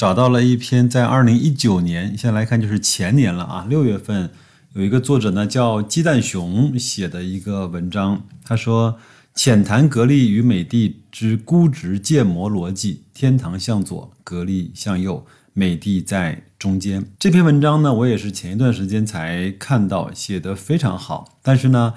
[0.00, 4.30] 找到了一篇在二零一九年，现在来看就是前年了啊，六月份。
[4.72, 8.98] 有一个作者呢，叫鸡蛋熊写的一个文章，他说
[9.36, 21.38] ：“浅谈格力与美的之估值建模逻辑，天堂向左，格力向右，美的在中间。”这篇文章呢，我也是前一段时间才看到，写得非常好。
[21.42, 21.92] 但是呢，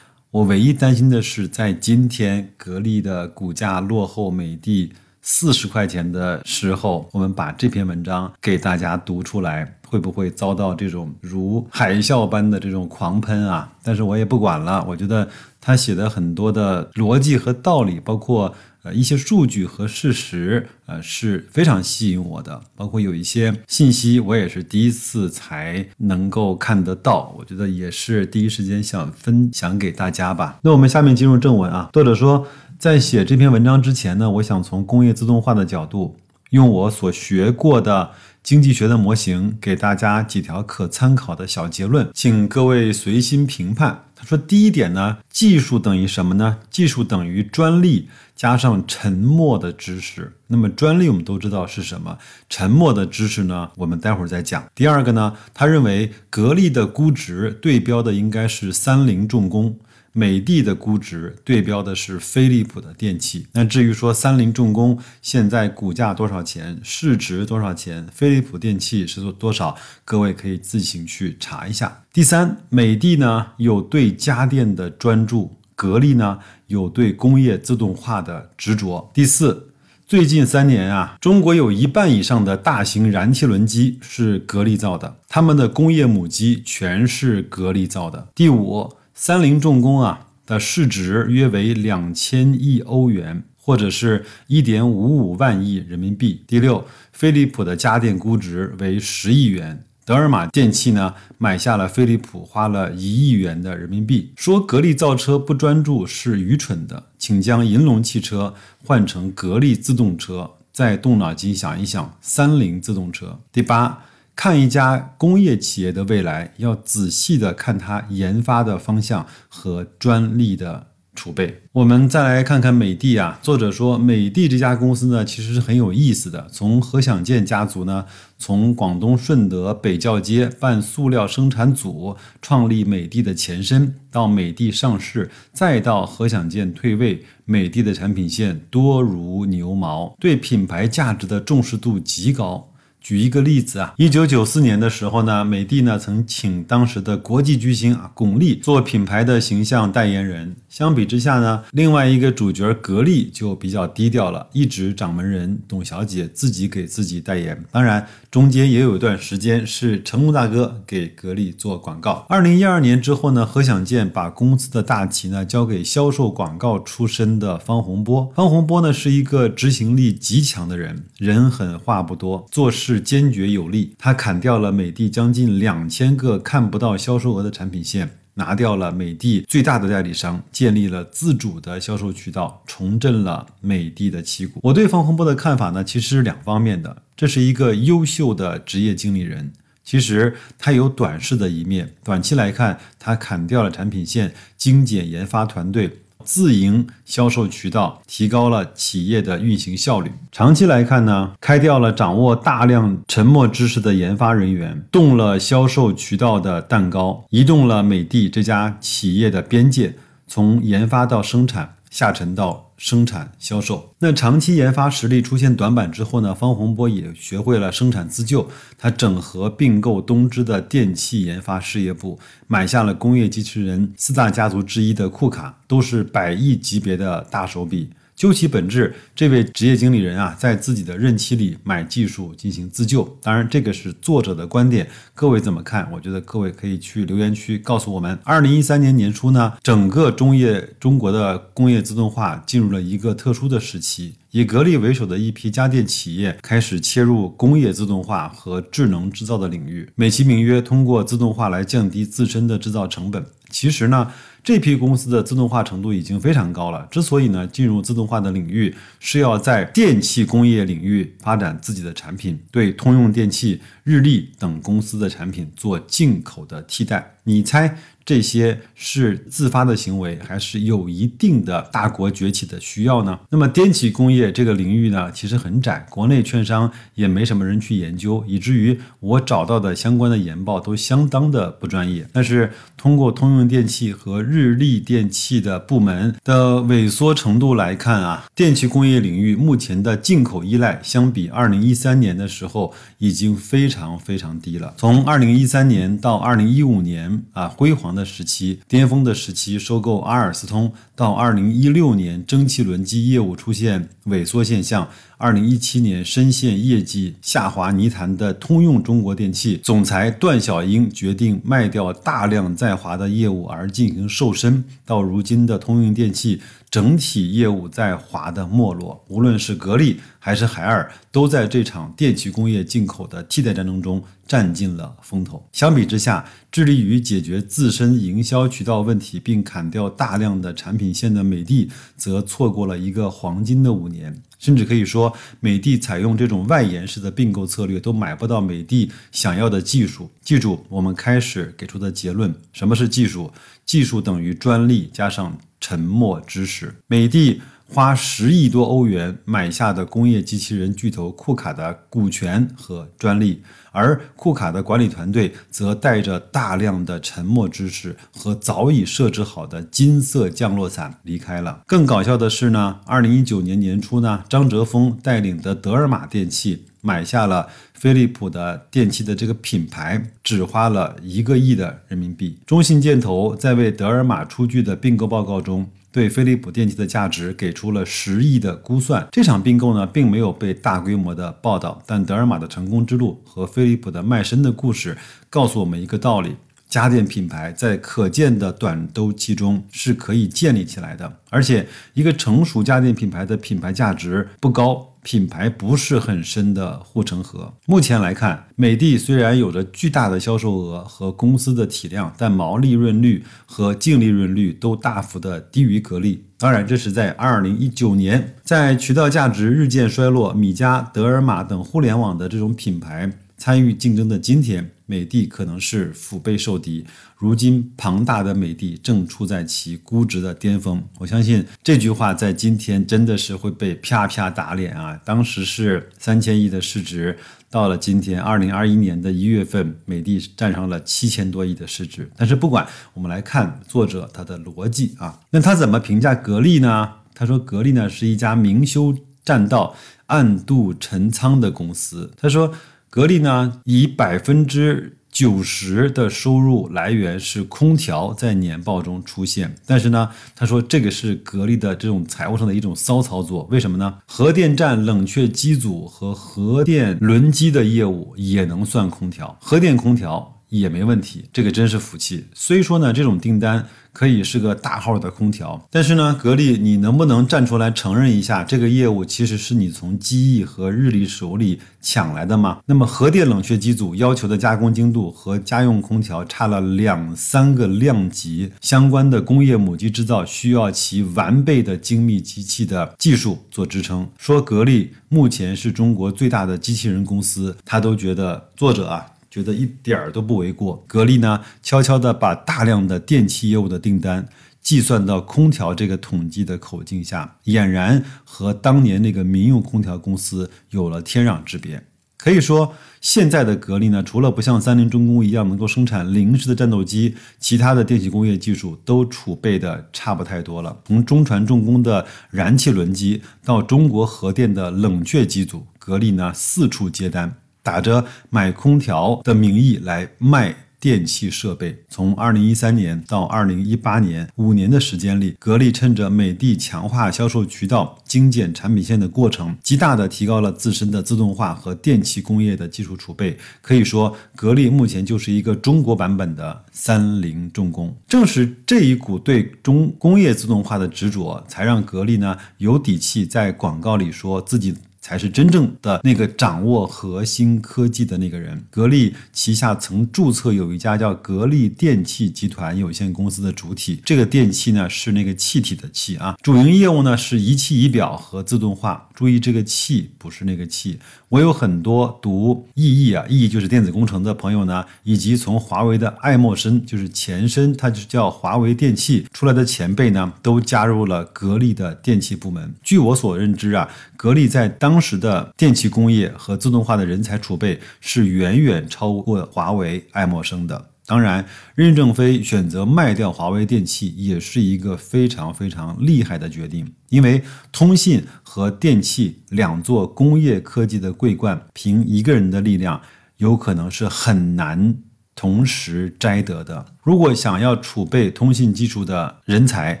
[0.32, 4.92] 我唯一担心的是，在今天格力的股价落后美的
[5.30, 9.74] 四十块钱的时候，我们把这篇文章给大家读出来。
[9.90, 13.72] 会不会遭到这种如海啸般的这种狂喷啊？
[13.82, 14.84] 但是我也不管了。
[14.86, 15.26] 我觉得
[15.62, 22.60] 他写的很多的逻辑和道理，包括呃一些数据和事实，呃是非常吸引我的。
[22.76, 27.34] 包括有一些信息，我也是第一次才能够看得到。
[27.38, 30.58] 我觉得也是第一时间想分享给大家吧。
[30.62, 31.88] 那我们下面进入正文啊。
[31.94, 32.46] 作者说，
[32.78, 36.14] 在写这篇文章之前呢，我想从工业自动化的角度，
[36.50, 38.10] 用我所学过的。
[38.40, 44.04] 经济学的模型给大家几条可参考的小结论，请各位随心评判。
[44.14, 46.56] 他说，第一点呢，技术等于什么呢？
[46.70, 50.32] 技术等于专利加上沉默的知识。
[50.46, 52.16] 那么专利我们都知道是什么，
[52.48, 53.70] 沉默的知识呢？
[53.76, 54.64] 我们待会儿再讲。
[54.74, 59.76] 第二个呢，他认为格力的估值对标的应该是三菱重工。
[60.12, 63.46] 美的的估值对标的是飞利浦的电器。
[63.52, 72.02] 那至于说三菱重工现在股价多少钱，市值多少钱，飞利浦电器是做多少，各位可以自行去查一下。
[72.12, 79.10] 第三，美的呢有对家电的专注，格力呢有对工业自动化的执着。
[79.14, 79.70] 第四，
[80.06, 88.28] 最近三年啊，中国有一半以上的大型燃气轮机是格力造的，他们的工业母机全是格力造的。
[88.34, 88.90] 第五。
[89.20, 96.44] 三菱重工啊的市值约为两千亿欧元，或者是一点五五万亿人民币。
[96.46, 104.32] 第六，飞利浦的家电估值为十亿元，德尔玛电器呢买下了飞利浦，花了一亿元的人民币。
[104.36, 108.54] 说格力造车不专注是愚蠢的，请将银龙汽车
[108.84, 113.40] 换成格力自动车，再动脑筋想一想三菱自动车。
[113.50, 114.04] 第八。
[114.38, 121.62] 看一家工业企业的未来，要仔细的看它研发的方向和专利的储备。
[121.72, 126.46] 我们再来看看美的啊，作者说美的这家公司呢，其实是很有意思的。
[126.52, 128.06] 从何享健家族呢，
[128.38, 142.70] 从广东顺德北窖街办塑料生产组创立美的的前身，到美的上市，再到何享健退位，美的的产品线多如牛毛，对品牌价值的重视度极高。
[143.08, 150.54] 举一个例子啊，一九九四年的时候呢，美的呢曾请当时的国际巨星啊巩俐做品牌的形象代言人。
[150.68, 157.64] 相比之下呢，另外一个主角格力就比较低调了，一直掌门人董小姐自己给自己代言。
[157.72, 162.26] 当然，中间也有一段时间是成龙大哥给格力做广告。
[162.28, 168.30] 二零一二年之后呢，何享健把公司的大旗呢交给销售广告出身的方洪波。
[168.36, 172.97] 方洪波呢是一个执行力极强的人，人狠话不多，做事。
[173.00, 184.60] 坚决有力，他砍掉了美的将近两千个看不到销售额的产品线，拿掉了美的最大的代理商，建立了自主的销售渠道，重振了美的的旗鼓。
[184.62, 187.02] 我对方洪波的看法呢，其实是两方面的。
[187.16, 191.94] 这是一个优秀的职业经理人，其实他有短视的一面。
[192.04, 195.98] 短期来看，他砍掉了产品线，精简研发团队。
[196.24, 200.12] 自营销售渠道提高了企业的运行效率。
[200.30, 209.94] 长期来看呢，开掉了掌握大量沉默知识的研发人员，动了销售渠道的蛋糕，移动了美的这家企业的边界，
[210.26, 211.74] 从研发到生产。
[211.98, 216.32] 下沉到生产销售，那长期研发实力出现短板之后呢？
[216.32, 218.48] 方洪波也学会了生产自救，
[218.78, 222.16] 他整合并购东芝的电器研发事业部，
[222.46, 227.90] 买下了工业机器人四大家族之一的库卡，都是百亿级别的大手笔。
[228.18, 233.16] 究其本质，这位职业经理人啊，在自己的任期里买技术进行自救。
[233.22, 235.88] 当然，这个是作者的观点，各位怎么看？
[235.92, 238.18] 我觉得各位可以去留言区告诉我们。
[238.24, 244.16] 二零一三年年初呢，整个中业中国的工业自动化进入了一个特殊的时期。
[244.32, 253.24] 以格力为首的一批家电企业开始切入工业自动化和智能制造的领域，美其名曰通过自动化来降低自身的制造成本。
[253.50, 254.10] 其实呢，
[254.42, 256.86] 这批公司的自动化程度已经非常高了。
[256.90, 267.14] 之所以呢进入自动化的领域，是要在电气工业领域发展自己的产品，对通用电气、日立等公司的产品做进口的替代。
[267.24, 267.76] 你猜？
[268.04, 273.20] 这些是自发的行为，还是有一定的大国崛起的需要呢？
[273.28, 282.08] 那么电气工业这个领域呢，其实很窄，国内券商也没什么人去研究，以至于我找到的相关的研报都相当的不专业。
[282.10, 294.72] 但是通过通用电气和日立电器的部门的萎缩程度来看啊，电气工业领域目前的进口依赖，相比二零一三年的时候已经非常非常低了。
[294.78, 297.88] 从二零一三年到二零一五年啊，辉煌。
[297.98, 316.40] 的时期，巅峰的时期，收购阿尔斯通，到二零一六年蒸汽轮机业务出现萎缩现象，二零一七年深陷业绩下滑泥潭的通用中国电器总裁段小英决定卖掉大量在华的业务而进行瘦身，到如今的通用电器。
[316.70, 325.42] 整体业务在华的没落，无论是格力还是海尔，都在这场电气工业进口的替代战争中占尽了风头。
[325.52, 334.22] 相比之下，致力于解决自身营销渠道问题并砍掉大量的产品线的美的，则错过了一个黄金的五年。
[334.38, 340.10] 甚至可以说，美的采用这种外延式的并购策略，都买不到美的想要的技术。
[340.22, 343.32] 记住，我们开始给出的结论：什么是技术？
[343.66, 345.38] 技术等于专利加上。
[345.60, 347.40] 沉默知识，美的
[347.70, 353.42] 花十亿多欧元买下的工业机器人巨头库卡的股权和专利，
[353.72, 361.60] 而库卡的管理团队则带着大量的沉默知识和早已设置好的金色降落伞离开了。
[361.66, 372.38] 更搞笑的是呢，二零一九年年初呢，张哲峰带领的德尔玛电器买下了飞利浦的电器的这个品牌，只花了一个亿的人民币。
[372.46, 375.68] 中信建投在为德尔玛出具的并购报告中。
[375.98, 379.04] 对飞利浦电器的价值给出了十亿的估算。
[379.10, 384.96] 这场并购呢，并没有被大规模的报道，但德尔玛的成功之路和飞利浦的卖身的故事，
[385.28, 386.36] 告诉我们一个道理：
[386.68, 394.94] 家电品牌在可见的短周期中是可以建立起来的，而且一个成熟家电品牌的品牌价值不高。
[395.08, 397.50] 品牌不是很深的护城河。
[397.64, 406.22] 目前来看，美的虽然有着巨大的销售额和公司的体量，但毛利润率和净利润率都大幅的低于格力。
[406.36, 414.70] 当然，这是在二零一九年，在渠道价值日渐衰落，米家、德尔玛等互联网的这种品牌参与竞争的今天。
[414.90, 416.82] 美的可能是腹背受敌，
[417.18, 420.82] 如今庞大的美的正处在其估值的巅峰。
[420.96, 424.98] 我相信这句话在今天真的是会被啪啪打脸啊！
[425.04, 427.18] 当时是三千亿的市值，
[427.50, 432.10] 到了今天二零二一年的一月份，美的站上了七千多亿的市值。
[432.16, 436.90] 但是不管我们来看作者他的逻辑啊，那他怎么评价格力呢？
[437.14, 439.76] 他说格力呢是一家明修栈道、
[440.06, 442.10] 暗度陈仓的公司。
[442.16, 442.54] 他说。
[442.98, 449.54] 格力呢，以百分之九十的收入来源是空调，在年报中出现。
[449.64, 453.46] 但是呢，他说这个是格力的这种财务上的一种骚操作。
[453.52, 453.98] 为什么呢？
[454.08, 460.37] 核电站冷却机组和核电轮机的业务也能算空调，核电空调。
[460.48, 462.26] 也没问题，这个真是福气。
[462.34, 472.60] 虽说呢，这种订单可以是个大号的空调，但是呢，格力，你能不能站出来承认一下，这个业务其实是你从机翼和日立手里抢来的吗？
[472.66, 484.08] 那么，核电冷却机组要求的加工精度和家用空调差了两三个量级，相关的工业母机制造需要其完备的精密机器的技术做支撑。
[484.16, 489.04] 说格力目前是中国最大的机器人公司，他都觉得作者啊。
[489.38, 490.84] 觉得一点儿都不为过。
[490.88, 494.28] 格力呢，悄悄地把大量的电器业务的订单
[494.60, 501.84] 计算到空调这个统计的口径下，俨然和当年那个民用空调公司有了天壤之别。
[502.16, 510.76] 可以说，现在的格力呢，除了不像三菱重工一样能够生产零式的战斗机，其他的电气工业技术都储备的差不太多了。
[510.84, 517.32] 从中船重工的燃气轮机到中国核电的冷却机组，格力呢四处接单。
[517.62, 521.76] 打着买空调的名义来卖电气设备。
[521.88, 533.36] 从二零一三年到二零一八年五年的时间里，格力趁着美的强化销售渠道、精简产品线的过程，极大的提高了自身的自动化和电气工业的技术储备。
[533.60, 537.92] 可以说，格力目前就是一个中国版本的三菱重工。
[538.06, 544.72] 正是这一股对中工业自动化的执着，才让格力呢有底气在广告里说自己。
[545.08, 548.62] 才是真正的那个掌握核心科技的那个人。
[548.68, 559.08] 格力旗下曾注册有一家叫格力电器集团有限公司的主体，这个电器呢是那个气体的气啊，主营业务呢是仪器仪表和自动化。
[559.14, 560.98] 注意这个气不是那个气。
[561.30, 572.72] 我有很多读 EE 啊，EE 就是电子工程的朋友呢，以及从华为的爱默生，就是前身，它就叫华为电器出来的前辈呢，都加入了格力的电器部门。
[572.82, 580.90] 据我所认知啊，格力在当当时的电气工业和自动化的人才储备是远远超过华为、爱默生的。
[581.06, 587.40] 当然，任正非选择卖掉华为电器也是一个非常非常厉害的决定，因为
[587.70, 593.00] 通信和电器两座工业科技的桂冠，凭一个人的力量，
[593.36, 594.96] 有可能是很难
[595.36, 596.84] 同时摘得的。
[597.04, 600.00] 如果想要储备通信技术的人才，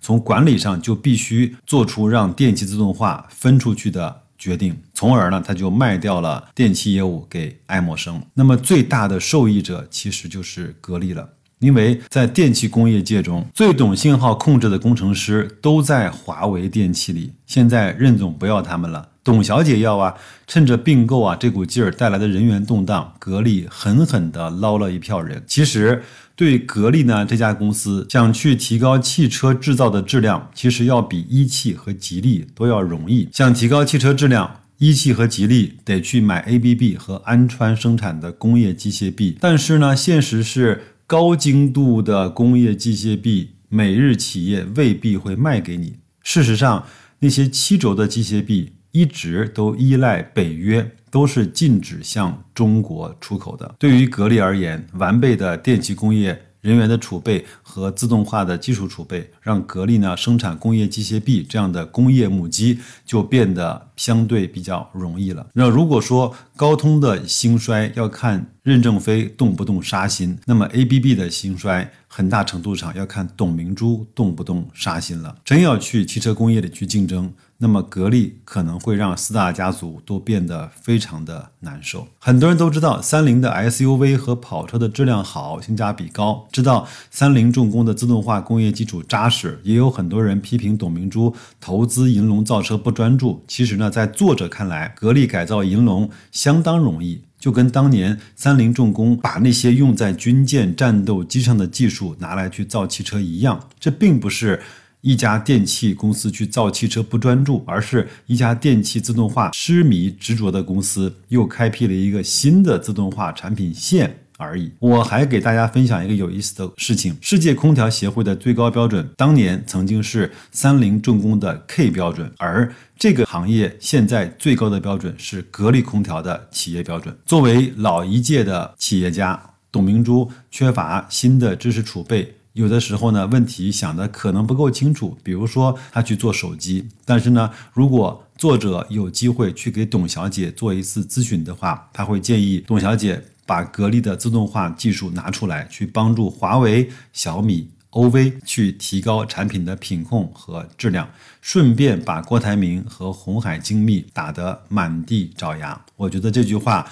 [0.00, 4.21] 从管理上就必须做出让电气自动化分出去的。
[4.42, 8.20] 决定，从而呢，他就卖掉了电器业务给爱默生。
[8.34, 11.28] 那么最大的受益者其实就是格力了，
[11.60, 17.34] 因为在电器工业界中最懂信号控制的工程师都在华为电器里。
[17.46, 20.14] 现在任总不要他们了，董小姐要啊。
[20.46, 25.42] 趁着并购啊这股劲儿带来的人员动荡，格力狠狠地捞了一票人。
[25.46, 26.02] 其实
[26.36, 33.30] 对格力呢这家公司想去提高汽车制造的质量，其实要比一汽和吉利都要容易。
[33.32, 39.38] 想提高汽车质量，一汽和吉利得去买 ABB 和安川生产的工业机械臂。
[39.40, 45.94] 但是呢，现实是高精度的工业机械臂，美日企业未必会卖给你。
[46.22, 46.84] 事实上，
[47.20, 48.72] 那些七轴的机械臂。
[48.92, 53.74] 一直都依赖北约，都是禁止向中国出口的。
[53.78, 56.40] 对于格力而言，完备的电气工业。
[56.62, 65.44] 人员的储备和自动化的技术储备，让格力呢生产工业机械臂这样的工业母机就变得相对比较容易了。
[65.54, 75.34] 那如果说高通的兴衰要看任正非动不动杀心，那么 ABB 的兴衰很大程度上要看董明珠动不动杀心了。
[75.44, 77.28] 真要去汽车工业里去竞争，
[77.62, 82.08] 那么格力可能会让四大家族都变得非常的难受。
[82.18, 86.48] 很多人都知道三菱的 SUV 和跑车的质量好，性价比高。
[86.50, 93.44] 知道三菱重工的自动化工业基础扎实，也有很多人批评董明珠投资银龙造车不专注。
[93.46, 103.68] 其实呢，在作者看来，格力改造银龙相当容易，就跟当年三菱重工把那些用在军舰战斗机上的技术拿来去造汽车一样。
[103.78, 104.60] 这并不是
[105.02, 114.18] 一家电器公司去造汽车不专注，而是一家电器自动化痴迷执着的公司又开辟了一个新的自动化产品线。
[114.38, 114.72] 而已。
[114.80, 127.16] 我还给大家分享一个有意思的事情：世界空调协会的最高标准，当年曾经是三菱重工的 K 标准，而这个行业现在最高的标准是格力空调的企业标准。
[127.24, 129.40] 作为老一届的企业家，
[129.70, 135.16] 董明珠缺乏新的知识储备，有的时候呢，问题想的可能不够清楚。
[135.22, 143.24] 比如说，他去做手机，但是呢，如果作者有机会去给董小姐做一次咨询的话，他会建议董小姐。
[143.44, 155.84] 把格力的自动化技术拿出来，去帮助华为、小米、OV 去提高产品的品控和质量，顺便把郭台铭和红海精密打得满地找牙。
[155.96, 156.88] 我觉得这句话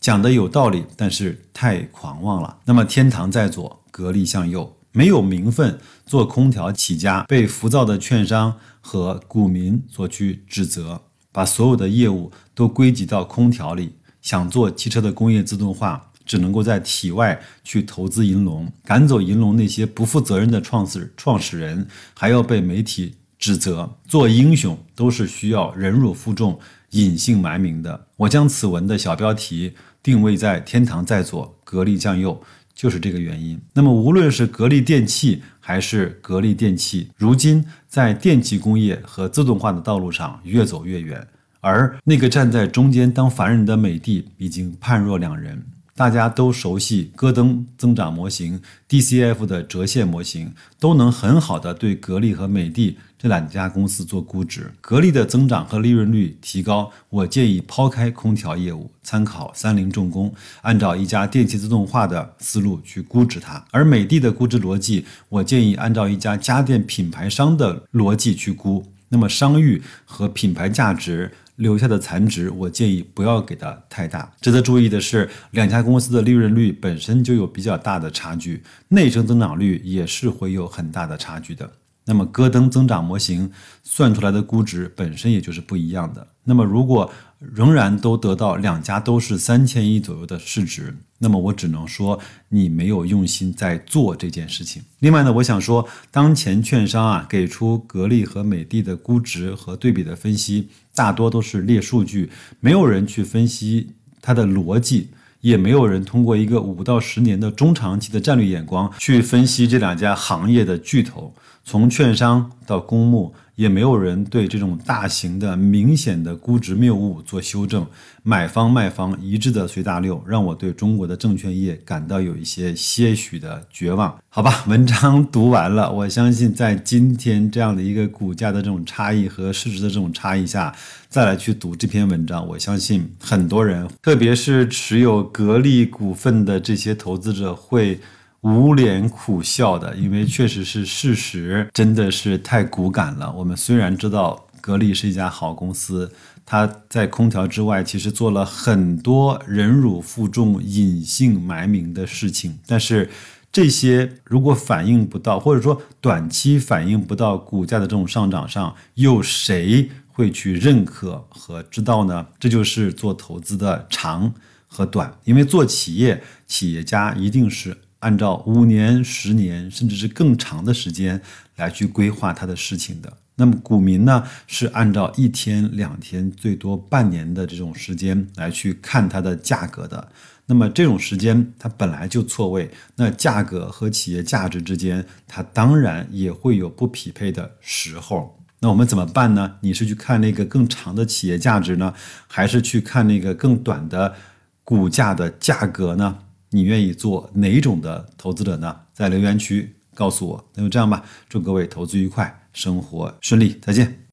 [0.00, 2.58] 讲的有道理，但是太狂妄了。
[2.64, 13.96] 那么天堂在左，格力向右，没有名分做空调起家，被浮躁的券商和股民所去指责，把所有的业务都归集到空调里。
[14.20, 23.96] 想做汽车的工业自动化，只能够在体外去投资银龙，赶走银龙那些不负责任的创始创始人，还要被媒体指责。
[24.06, 28.06] 做英雄都是需要忍辱负重、隐姓埋名的。
[28.18, 32.40] 我将此文的小标题定位在“天堂在左，格力向右”，
[32.74, 33.60] 就是这个原因。
[33.74, 41.26] 那么，无论是格力电器还是格力电器，如今在电气工业和自动化的道路上越走越远。
[41.60, 45.62] 而那个站在中间当凡人的美的已经判若两人。
[45.94, 54.68] 大家都熟悉戈登增长模型、DCF 的折现模型，都能很好的对格力和美的这两家公司做估值。
[54.80, 63.64] 格力的增长和利润率提高，我建议抛开空调业务，参考三菱重工，按照一家电气自动化的思路去估值它。
[63.70, 68.84] 而美的的估值逻辑，我建议按照一家家电品牌商的逻辑去估。
[69.08, 74.28] 那么商誉和品牌价值留下的残值，我建议不要给它太大。
[74.40, 81.70] 值得注意的是，两家公司的利润率本身就有比较大的差距，内生增长率也是会有很大的差距的。
[82.04, 83.50] 那么戈登增长模型
[83.82, 86.26] 算出来的估值本身也就是不一样的。
[86.44, 92.18] 那么如果仍然都得到两家都是三千亿左右的市值，那么我只能说
[92.48, 94.82] 你没有用心在做这件事情。
[95.00, 105.10] 另外呢，我想说，当前券商啊给出格力和美的的估值和对比的分析，大多都是列数据，没有人去分析它的逻辑。
[105.42, 113.34] 也没有人通过一个五到十年的中长期的战略眼光去分析这两家行业的巨头，从券商到公募。
[113.54, 117.86] 也没有人对这种大型的、明显的估值谬误做修正，
[118.22, 124.18] 买方卖方一致的随大流，让我对中国的证券业感到有一些些许的绝望。
[124.30, 130.74] 好吧，文章读完了，我相信在今天这样的一个股价的这种差异和市值的这种差异下，
[131.10, 138.00] 再来去读这篇文章，我相信很多人，特别是持有格力股份的这些投资者会。
[138.42, 143.32] 无脸苦笑的，因为确实是事实，真的是太骨感了。
[143.32, 146.12] 我们虽然知道格力是一家好公司，
[146.44, 153.08] 它在空调之外其实做了很多忍辱负重、隐姓埋名的事情，但是
[153.52, 162.26] 这些如果反映不到，或者说短期反映不到股价的这种上涨上，又谁会去认可和知道呢？
[162.40, 164.34] 这就是做投资的长
[164.66, 167.76] 和短，因为做企业，企业家一定是。
[168.02, 171.20] 按照五年、十年，甚至是更长的时间
[171.56, 173.12] 来去规划他的事情的。
[173.36, 180.08] 那么股民呢，是按照一天、两天，最多半年的这种时间来去看它的价格的。
[180.46, 188.38] 那么这种时间它本来就错位，那价格和企业价值之间，它当然也会有不匹配的时候。
[188.60, 189.54] 那我们怎么办呢？
[189.60, 191.94] 你是去看那个更长的企业价值呢，
[192.26, 194.14] 还是去看那个更短的
[194.62, 196.18] 股价的价格呢？
[196.52, 198.76] 你愿意做哪种的投资者呢？
[198.92, 200.44] 在留言区告诉我。
[200.54, 204.02] 那就这样吧，祝各位投资愉快，生活顺利，再见。